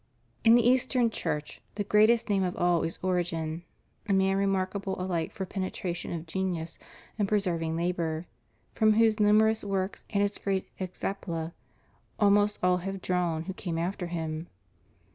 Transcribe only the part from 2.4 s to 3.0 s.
of all is